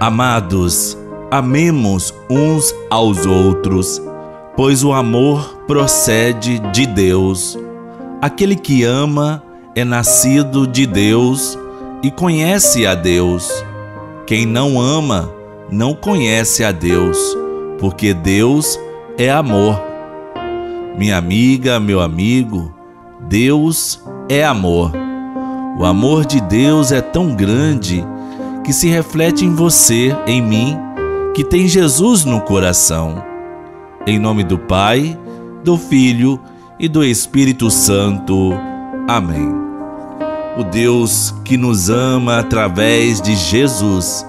[0.00, 0.96] Amados,
[1.28, 4.00] amemos uns aos outros,
[4.56, 7.58] pois o amor procede de Deus.
[8.22, 9.42] Aquele que ama
[9.74, 11.58] é nascido de Deus
[12.00, 13.50] e conhece a Deus.
[14.24, 15.32] Quem não ama
[15.68, 17.18] não conhece a Deus,
[17.80, 18.78] porque Deus
[19.18, 19.82] é amor.
[20.96, 22.72] Minha amiga, meu amigo,
[23.28, 24.92] Deus é amor.
[25.76, 28.06] O amor de Deus é tão grande
[28.68, 30.76] que se reflete em você, em mim,
[31.34, 33.24] que tem Jesus no coração.
[34.06, 35.18] Em nome do Pai,
[35.64, 36.38] do Filho
[36.78, 38.52] e do Espírito Santo.
[39.08, 39.50] Amém.
[40.58, 44.26] O Deus que nos ama através de Jesus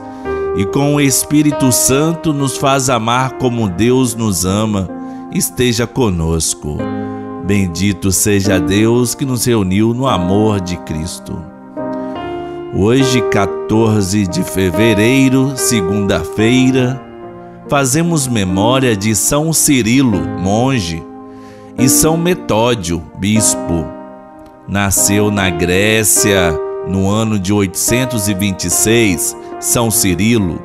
[0.55, 4.88] e com o Espírito Santo nos faz amar como Deus nos ama,
[5.33, 6.77] esteja conosco.
[7.45, 11.48] Bendito seja Deus que nos reuniu no amor de Cristo.
[12.71, 17.02] Hoje, 14 de fevereiro, segunda-feira,
[17.67, 21.03] fazemos memória de São Cirilo, monge,
[21.79, 23.85] e São Metódio, bispo.
[24.67, 26.55] Nasceu na Grécia
[26.88, 30.61] no ano de 826, São Cirilo,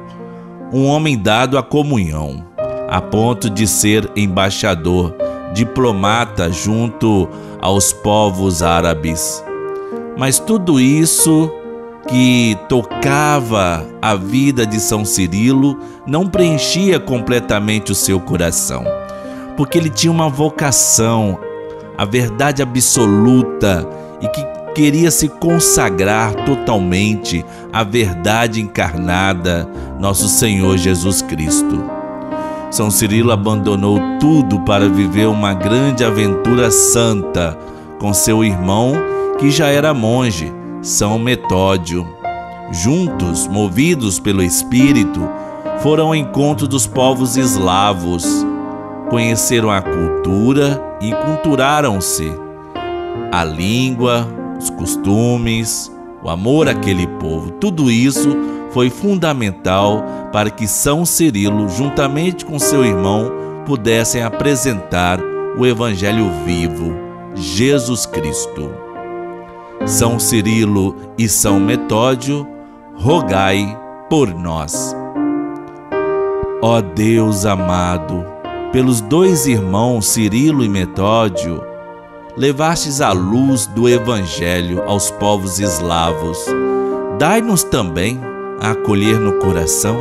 [0.71, 2.45] um homem dado à comunhão,
[2.87, 5.17] a ponto de ser embaixador,
[5.55, 7.27] diplomata junto
[7.63, 9.43] aos povos árabes.
[10.19, 11.51] Mas tudo isso
[12.09, 18.85] que tocava a vida de São Cirilo não preenchia completamente o seu coração,
[19.57, 21.39] porque ele tinha uma vocação,
[21.97, 23.89] a verdade absoluta
[24.21, 24.45] e que
[24.75, 31.85] queria se consagrar totalmente à verdade encarnada, nosso Senhor Jesus Cristo.
[32.71, 37.57] São Cirilo abandonou tudo para viver uma grande aventura santa
[38.01, 38.95] com seu irmão,
[39.39, 40.53] que já era monge
[40.85, 42.07] são Metódio.
[42.71, 45.21] Juntos, movidos pelo Espírito,
[45.79, 48.47] foram ao encontro dos povos eslavos,
[49.09, 52.31] conheceram a cultura e culturaram-se.
[53.33, 55.91] A língua, os costumes,
[56.23, 58.37] o amor àquele povo, tudo isso
[58.71, 63.33] foi fundamental para que São Cirilo, juntamente com seu irmão,
[63.65, 65.19] pudessem apresentar
[65.57, 66.95] o Evangelho vivo,
[67.35, 68.84] Jesus Cristo.
[69.87, 72.47] São Cirilo e São Metódio,
[72.97, 74.97] rogai por nós.
[76.63, 78.25] Ó Deus amado,
[78.73, 81.63] pelos dois irmãos Cirilo e Metódio,
[82.37, 86.39] levastes a luz do Evangelho aos povos eslavos.
[87.19, 88.19] Dai-nos também
[88.61, 89.97] a acolher no coração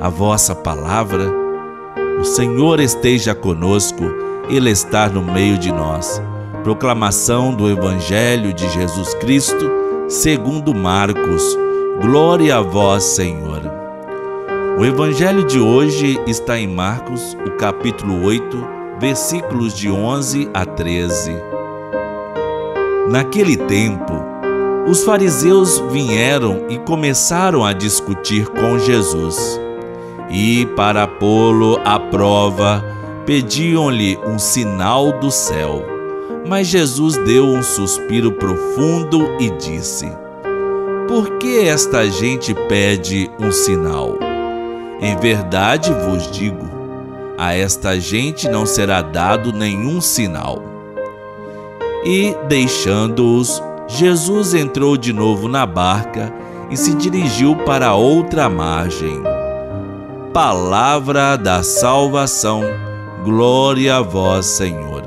[0.00, 1.32] a vossa palavra.
[2.20, 4.04] O Senhor esteja conosco,
[4.48, 6.20] Ele está no meio de nós
[6.62, 9.70] Proclamação do Evangelho de Jesus Cristo,
[10.08, 11.56] segundo Marcos.
[12.00, 13.62] Glória a vós, Senhor.
[14.78, 18.66] O Evangelho de hoje está em Marcos, o capítulo 8,
[18.98, 21.32] versículos de 11 a 13.
[23.08, 24.12] Naquele tempo,
[24.86, 29.60] os fariseus vieram e começaram a discutir com Jesus.
[30.28, 32.84] E, para pô-lo à prova,
[33.24, 35.97] pediam-lhe um sinal do céu.
[36.48, 40.10] Mas Jesus deu um suspiro profundo e disse:
[41.06, 44.16] Por que esta gente pede um sinal?
[44.98, 46.66] Em verdade vos digo,
[47.36, 50.62] a esta gente não será dado nenhum sinal.
[52.04, 56.32] E, deixando-os, Jesus entrou de novo na barca
[56.70, 59.22] e se dirigiu para outra margem.
[60.32, 62.62] Palavra da salvação,
[63.22, 64.97] glória a vós, Senhor.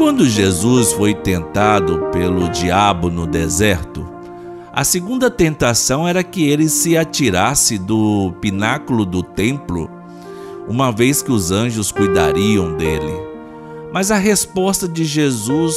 [0.00, 4.10] Quando Jesus foi tentado pelo diabo no deserto,
[4.72, 9.90] a segunda tentação era que ele se atirasse do pináculo do templo,
[10.66, 13.12] uma vez que os anjos cuidariam dele.
[13.92, 15.76] Mas a resposta de Jesus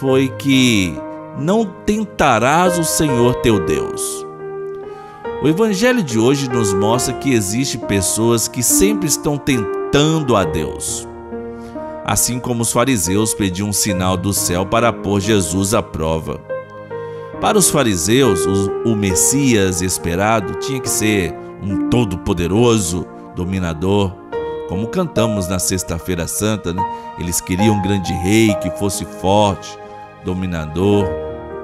[0.00, 0.92] foi que
[1.38, 4.26] não tentarás o Senhor teu Deus.
[5.44, 11.08] O evangelho de hoje nos mostra que existe pessoas que sempre estão tentando a Deus
[12.04, 16.40] assim como os fariseus pediam um sinal do céu para pôr Jesus à prova.
[17.40, 18.46] Para os fariseus,
[18.84, 24.12] o Messias esperado tinha que ser um todo-poderoso, dominador,
[24.68, 26.82] como cantamos na Sexta-feira Santa, né?
[27.18, 29.76] eles queriam um grande rei que fosse forte,
[30.24, 31.06] dominador,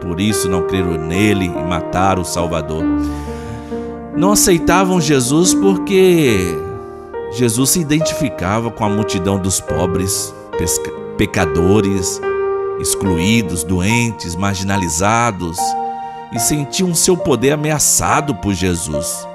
[0.00, 2.82] por isso não creram nele e mataram o Salvador.
[4.16, 6.56] Não aceitavam Jesus porque
[7.36, 10.34] Jesus se identificava com a multidão dos pobres,
[11.18, 12.18] pecadores,
[12.80, 15.58] excluídos, doentes, marginalizados
[16.32, 19.28] e sentiam seu poder ameaçado por Jesus.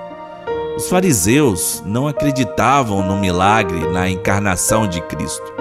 [0.76, 5.54] Os fariseus não acreditavam no milagre, na encarnação de Cristo,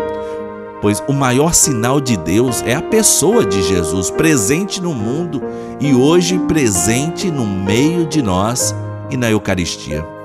[0.80, 5.42] pois o maior sinal de Deus é a pessoa de Jesus, presente no mundo
[5.78, 8.74] e hoje presente no meio de nós
[9.10, 10.19] e na Eucaristia.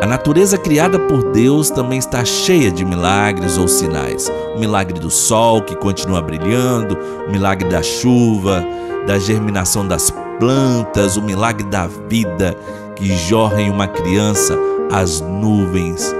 [0.00, 4.30] A natureza criada por Deus também está cheia de milagres ou sinais.
[4.54, 6.96] O milagre do sol que continua brilhando,
[7.26, 8.64] o milagre da chuva,
[9.08, 10.08] da germinação das
[10.38, 12.56] plantas, o milagre da vida
[12.94, 14.56] que jorra em uma criança,
[14.92, 16.14] as nuvens,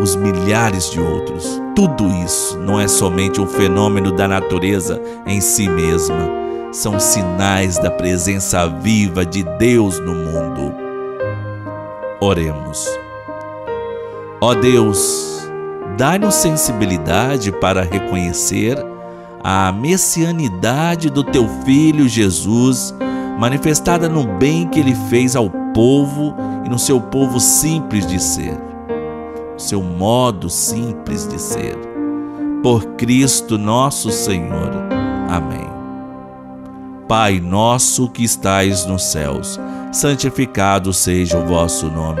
[0.00, 1.60] os milhares de outros.
[1.74, 6.30] Tudo isso não é somente um fenômeno da natureza em si mesma,
[6.72, 10.74] são sinais da presença viva de Deus no mundo.
[12.20, 13.03] Oremos.
[14.46, 15.48] Ó Deus,
[15.96, 18.76] dá-nos sensibilidade para reconhecer
[19.42, 22.94] a messianidade do teu filho Jesus,
[23.38, 28.58] manifestada no bem que ele fez ao povo e no seu povo simples de ser,
[29.56, 31.78] seu modo simples de ser.
[32.62, 34.72] Por Cristo nosso Senhor.
[35.26, 35.72] Amém.
[37.08, 39.58] Pai nosso que estais nos céus,
[39.90, 42.20] santificado seja o vosso nome.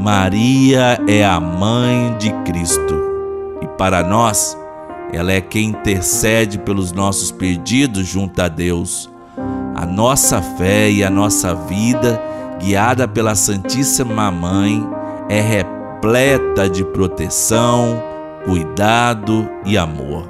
[0.00, 2.94] Maria é a mãe de Cristo
[3.60, 4.56] e para nós,
[5.12, 9.10] ela é quem intercede pelos nossos pedidos junto a Deus.
[9.76, 12.18] A nossa fé e a nossa vida,
[12.58, 14.82] guiada pela Santíssima Mãe,
[15.28, 18.02] é repleta de proteção,
[18.46, 20.26] cuidado e amor.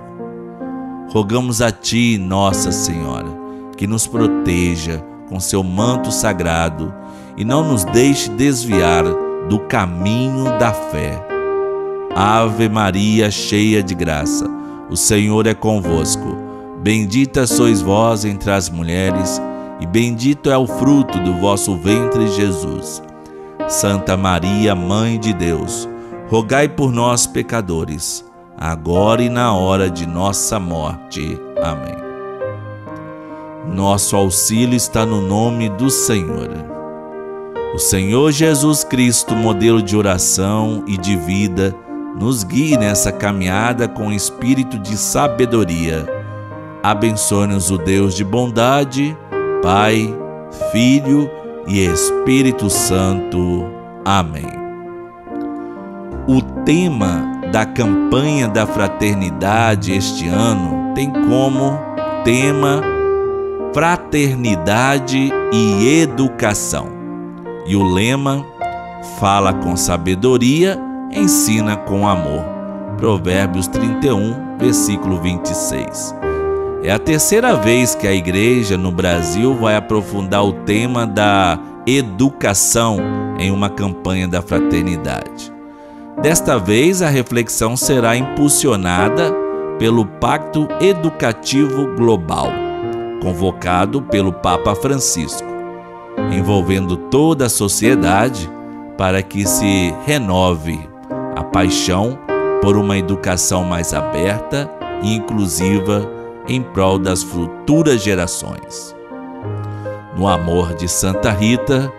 [1.13, 3.29] Rogamos a Ti, Nossa Senhora,
[3.77, 6.93] que nos proteja com seu manto sagrado
[7.37, 9.05] e não nos deixe desviar
[9.51, 11.21] do caminho da fé.
[12.15, 14.49] Ave Maria, cheia de graça,
[14.89, 16.39] o Senhor é convosco.
[16.81, 19.43] Bendita sois vós entre as mulheres,
[19.81, 23.03] e bendito é o fruto do vosso ventre, Jesus.
[23.67, 25.89] Santa Maria, Mãe de Deus,
[26.29, 28.25] rogai por nós, pecadores,
[28.57, 31.37] agora e na hora de nossa morte.
[31.61, 31.97] Amém.
[33.75, 36.70] Nosso auxílio está no nome do Senhor.
[37.73, 41.75] O Senhor Jesus Cristo, modelo de oração e de vida,
[42.19, 46.05] nos guie nessa caminhada com espírito de sabedoria.
[46.83, 49.17] Abençoe-nos o Deus de bondade,
[49.63, 50.13] Pai,
[50.73, 51.31] Filho
[51.69, 53.65] e Espírito Santo.
[54.05, 54.51] Amém.
[56.27, 61.79] O tema da campanha da fraternidade este ano tem como
[62.25, 62.83] tema
[63.73, 67.00] Fraternidade e Educação.
[67.71, 68.45] E o lema:
[69.21, 70.77] fala com sabedoria,
[71.13, 72.45] ensina com amor.
[72.97, 76.13] Provérbios 31, versículo 26.
[76.83, 82.99] É a terceira vez que a igreja no Brasil vai aprofundar o tema da educação
[83.39, 85.53] em uma campanha da fraternidade.
[86.21, 89.33] Desta vez, a reflexão será impulsionada
[89.79, 92.51] pelo Pacto Educativo Global,
[93.23, 95.50] convocado pelo Papa Francisco
[96.33, 98.51] envolvendo toda a sociedade
[98.97, 100.79] para que se renove
[101.35, 102.19] a paixão
[102.61, 104.71] por uma educação mais aberta
[105.03, 106.09] e inclusiva
[106.47, 108.95] em prol das futuras gerações.
[110.17, 111.91] No amor de Santa Rita,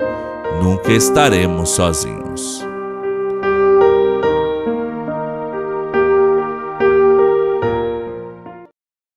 [0.62, 2.71] nunca estaremos sozinhos.